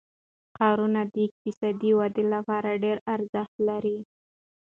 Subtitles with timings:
[0.55, 3.97] ښارونه د اقتصادي ودې لپاره ډېر ارزښت لري.